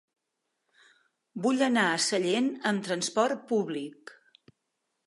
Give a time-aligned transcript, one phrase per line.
[1.43, 4.17] Vull anar a Sallent amb trasport públic.